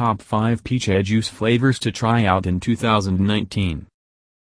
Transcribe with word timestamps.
top 0.00 0.22
5 0.22 0.64
peach 0.64 0.86
juice 1.04 1.28
flavors 1.28 1.78
to 1.78 1.92
try 1.92 2.24
out 2.24 2.46
in 2.46 2.58
2019. 2.58 3.86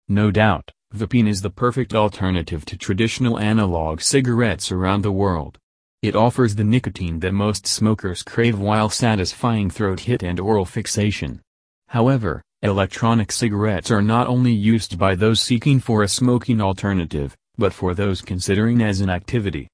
No 0.08 0.30
doubt, 0.30 0.70
Vaping 0.96 1.28
is 1.28 1.42
the 1.42 1.50
perfect 1.50 1.96
alternative 1.96 2.64
to 2.66 2.78
traditional 2.78 3.40
analog 3.40 4.00
cigarettes 4.00 4.72
around 4.72 5.02
the 5.02 5.12
world. 5.12 5.58
It 6.04 6.16
offers 6.16 6.54
the 6.54 6.64
nicotine 6.64 7.20
that 7.22 7.34
most 7.34 7.66
smokers 7.66 8.22
crave 8.22 8.60
while 8.60 8.92
satisfying 8.92 9.72
throat 9.72 10.02
hit 10.02 10.22
and 10.22 10.40
oral 10.40 10.66
fixation. 10.66 11.42
However, 11.88 12.44
electronic 12.62 13.32
cigarettes 13.32 13.90
are 13.90 14.04
not 14.04 14.28
only 14.28 14.54
used 14.54 15.00
by 15.00 15.16
those 15.16 15.42
seeking 15.42 15.80
for 15.80 16.04
a 16.04 16.08
smoking 16.08 16.62
alternative, 16.62 17.36
but 17.58 17.74
for 17.74 17.96
those 17.96 18.22
considering 18.22 18.84
as 18.84 19.02
an 19.02 19.10
activity. 19.10 19.68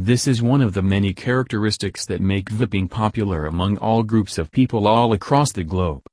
This 0.00 0.28
is 0.28 0.40
one 0.40 0.60
of 0.60 0.74
the 0.74 0.82
many 0.82 1.12
characteristics 1.12 2.06
that 2.06 2.20
make 2.20 2.50
vaping 2.50 2.88
popular 2.88 3.46
among 3.46 3.78
all 3.78 4.04
groups 4.04 4.38
of 4.38 4.52
people 4.52 4.86
all 4.86 5.12
across 5.12 5.50
the 5.50 5.64
globe. 5.64 6.04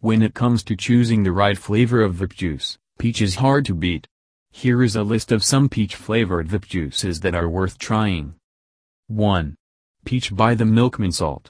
When 0.00 0.20
it 0.20 0.34
comes 0.34 0.62
to 0.64 0.76
choosing 0.76 1.22
the 1.22 1.32
right 1.32 1.56
flavor 1.56 2.02
of 2.02 2.16
vape 2.16 2.34
juice, 2.34 2.76
peach 2.98 3.22
is 3.22 3.36
hard 3.36 3.64
to 3.64 3.74
beat. 3.74 4.06
Here 4.50 4.82
is 4.82 4.96
a 4.96 5.02
list 5.02 5.32
of 5.32 5.42
some 5.42 5.70
peach-flavored 5.70 6.48
vape 6.48 6.66
juices 6.66 7.20
that 7.20 7.34
are 7.34 7.48
worth 7.48 7.78
trying. 7.78 8.34
1. 9.06 9.56
Peach 10.04 10.36
by 10.36 10.54
the 10.54 10.66
Milkman 10.66 11.10
Salt. 11.10 11.48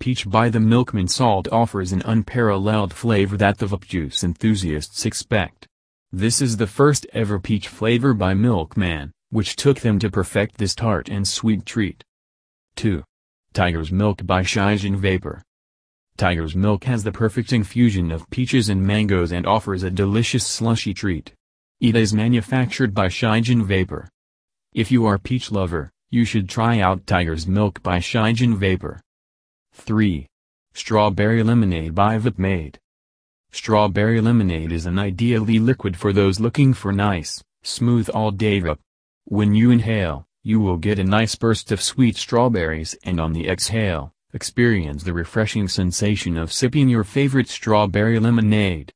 Peach 0.00 0.28
by 0.28 0.48
the 0.48 0.58
Milkman 0.58 1.06
Salt 1.06 1.46
offers 1.52 1.92
an 1.92 2.02
unparalleled 2.04 2.92
flavor 2.92 3.36
that 3.36 3.58
the 3.58 3.66
vape 3.66 3.86
juice 3.86 4.24
enthusiasts 4.24 5.06
expect. 5.06 5.68
This 6.10 6.42
is 6.42 6.56
the 6.56 6.66
first 6.66 7.06
ever 7.12 7.38
peach 7.38 7.68
flavor 7.68 8.12
by 8.12 8.34
Milkman, 8.34 9.12
which 9.30 9.56
took 9.56 9.80
them 9.80 9.98
to 9.98 10.10
perfect 10.10 10.58
this 10.58 10.74
tart 10.74 11.08
and 11.08 11.26
sweet 11.26 11.64
treat. 11.64 12.04
2. 12.76 13.02
Tiger's 13.52 13.90
Milk 13.90 14.26
by 14.26 14.42
Shijin 14.42 14.96
Vapor. 14.96 15.42
Tiger's 16.16 16.54
Milk 16.54 16.84
has 16.84 17.02
the 17.02 17.12
perfect 17.12 17.52
infusion 17.52 18.10
of 18.10 18.28
peaches 18.30 18.68
and 18.68 18.86
mangoes 18.86 19.32
and 19.32 19.46
offers 19.46 19.82
a 19.82 19.90
delicious 19.90 20.46
slushy 20.46 20.92
treat. 20.92 21.32
It 21.80 21.96
is 21.96 22.12
manufactured 22.12 22.94
by 22.94 23.08
Shijin 23.08 23.64
Vapor. 23.64 24.08
If 24.74 24.92
you 24.92 25.06
are 25.06 25.18
peach 25.18 25.50
lover, 25.50 25.90
you 26.10 26.24
should 26.24 26.48
try 26.48 26.80
out 26.80 27.06
Tiger's 27.06 27.46
Milk 27.46 27.82
by 27.82 27.98
Shijin 27.98 28.56
Vapor. 28.56 29.00
3. 29.72 30.26
Strawberry 30.74 31.42
Lemonade 31.42 31.94
by 31.94 32.18
VapeMade. 32.18 32.76
Strawberry 33.52 34.20
lemonade 34.20 34.70
is 34.70 34.86
an 34.86 34.96
ideally 34.98 35.58
liquid 35.58 35.96
for 35.96 36.12
those 36.12 36.38
looking 36.38 36.72
for 36.72 36.92
nice, 36.92 37.42
smooth 37.64 38.08
all-day 38.10 38.60
vape. 38.60 38.78
When 39.30 39.54
you 39.54 39.70
inhale, 39.70 40.26
you 40.42 40.58
will 40.58 40.76
get 40.76 40.98
a 40.98 41.04
nice 41.04 41.36
burst 41.36 41.70
of 41.70 41.80
sweet 41.80 42.16
strawberries 42.16 42.96
and 43.04 43.20
on 43.20 43.32
the 43.32 43.48
exhale, 43.48 44.12
experience 44.34 45.04
the 45.04 45.12
refreshing 45.12 45.68
sensation 45.68 46.36
of 46.36 46.52
sipping 46.52 46.88
your 46.88 47.04
favorite 47.04 47.48
strawberry 47.48 48.18
lemonade. 48.18 48.92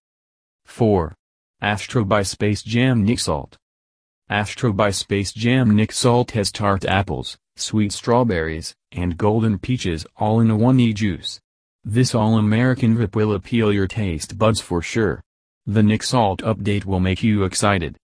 4. 0.64 1.14
Astro 1.60 2.04
by 2.04 2.24
Space 2.24 2.64
Jam 2.64 3.04
Nic 3.04 3.20
Salt. 3.20 3.58
Astro 4.28 4.72
by 4.72 4.90
Space 4.90 5.32
Jam 5.32 5.70
Nic 5.70 5.92
Salt 5.92 6.32
has 6.32 6.50
tart 6.50 6.84
apples, 6.84 7.38
sweet 7.54 7.92
strawberries, 7.92 8.74
and 8.90 9.16
golden 9.16 9.56
peaches 9.56 10.04
all 10.16 10.40
in 10.40 10.50
a 10.50 10.56
one 10.56 10.80
e-juice. 10.80 11.38
This 11.84 12.12
all-American 12.12 12.96
rip 12.96 13.14
will 13.14 13.34
appeal 13.34 13.72
your 13.72 13.86
taste 13.86 14.36
buds 14.36 14.60
for 14.60 14.82
sure. 14.82 15.22
The 15.64 15.84
Nic 15.84 16.02
Salt 16.02 16.42
update 16.42 16.86
will 16.86 16.98
make 16.98 17.22
you 17.22 17.44
excited. 17.44 17.96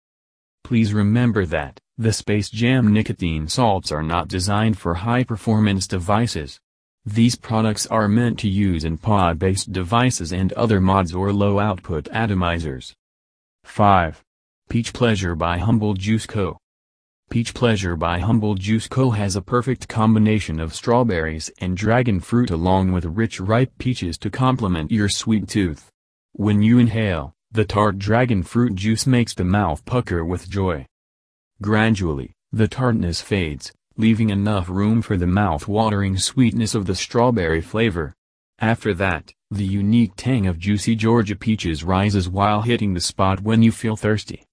Please 0.63 0.95
remember 0.95 1.45
that, 1.47 1.81
the 2.01 2.15
Space 2.15 2.49
Jam 2.49 2.95
nicotine 2.95 3.47
salts 3.47 3.93
are 3.93 4.03
not 4.03 4.27
designed 4.27 4.79
for 4.79 4.95
high-performance 4.95 5.87
devices. 5.87 6.59
These 7.05 7.37
products 7.37 7.87
are 7.89 8.09
meant 8.09 8.39
to 8.39 8.49
use 8.49 8.85
in 8.85 8.97
pod-based 8.97 9.71
devices 9.71 10.33
and 10.33 10.51
other 10.55 10.81
mods 10.81 11.15
or 11.15 11.31
low-output 11.31 12.05
atomizers. 12.05 12.95
5. 13.65 14.25
Peach 14.71 14.95
Pleasure 14.95 15.35
by 15.35 15.59
Humble 15.59 15.93
Juice 15.93 16.25
Co. 16.25 16.57
Peach 17.29 17.53
Pleasure 17.53 17.97
by 17.97 18.19
Humble 18.19 18.55
Juice 18.55 18.89
Co. 18.89 19.11
has 19.11 19.37
a 19.37 19.43
perfect 19.43 19.87
combination 19.87 20.59
of 20.59 20.75
strawberries 20.75 21.51
and 21.59 21.77
dragon 21.77 22.19
fruit 22.19 22.51
along 22.51 22.93
with 22.93 23.05
rich 23.05 23.39
ripe 23.41 23.77
peaches 23.77 24.17
to 24.17 24.31
complement 24.31 24.91
your 24.91 25.11
sweet 25.11 25.49
tooth. 25.49 25.91
When 26.33 26.63
you 26.63 26.79
inhale, 26.79 27.35
the 27.53 27.67
tart 27.67 27.99
dragon 27.99 28.43
fruit 28.43 28.75
juice 28.75 29.07
makes 29.07 29.35
the 29.35 29.45
mouth 29.45 29.85
pucker 29.85 30.25
with 30.25 30.49
joy. 30.49 30.87
Gradually, 31.63 32.33
the 32.53 32.69
tartness 32.69 33.21
fades, 33.21 33.71
leaving 33.99 34.31
enough 34.31 34.71
room 34.71 35.03
for 35.03 35.19
the 35.19 35.27
mouth-watering 35.27 36.17
sweetness 36.17 36.75
of 36.75 36.87
the 36.87 36.95
strawberry 36.95 37.61
flavor. 37.61 38.15
After 38.59 38.95
that, 38.95 39.35
the 39.51 39.67
unique 39.67 40.13
tang 40.17 40.47
of 40.47 40.59
juicy 40.59 40.95
Georgia 40.95 41.37
peaches 41.37 41.85
rises 41.85 42.31
while 42.31 42.63
hitting 42.63 42.95
the 42.95 43.01
spot 43.01 43.43
when 43.43 43.63
you 43.63 43.73
feel 43.73 43.95
thirsty. 43.95 44.45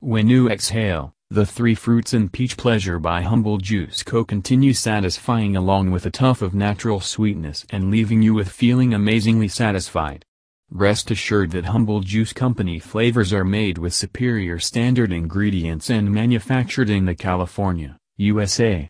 When 0.00 0.28
you 0.28 0.50
exhale, 0.50 1.14
the 1.30 1.46
three 1.46 1.74
fruits 1.74 2.12
and 2.12 2.30
peach 2.30 2.58
pleasure 2.58 2.98
by 2.98 3.22
Humble 3.22 3.56
Juice 3.56 4.02
Co. 4.02 4.22
continue 4.22 4.74
satisfying 4.74 5.56
along 5.56 5.92
with 5.92 6.04
a 6.04 6.10
tuff 6.10 6.42
of 6.42 6.54
natural 6.54 7.00
sweetness 7.00 7.64
and 7.70 7.90
leaving 7.90 8.20
you 8.20 8.34
with 8.34 8.50
feeling 8.50 8.92
amazingly 8.92 9.48
satisfied. 9.48 10.26
Rest 10.70 11.10
assured 11.10 11.50
that 11.52 11.66
Humble 11.66 12.00
Juice 12.00 12.32
Company 12.32 12.78
flavors 12.78 13.32
are 13.32 13.44
made 13.44 13.78
with 13.78 13.94
superior 13.94 14.58
standard 14.58 15.12
ingredients 15.12 15.90
and 15.90 16.10
manufactured 16.10 16.90
in 16.90 17.04
the 17.04 17.14
California, 17.14 17.96
USA. 18.16 18.88